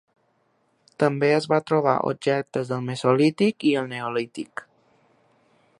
[1.03, 4.65] També es va trobar objectes del Mesolític i el Neolític.